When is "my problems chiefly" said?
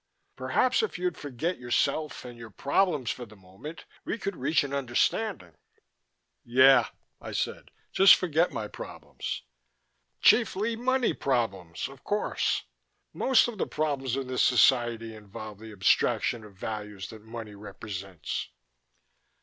8.51-10.75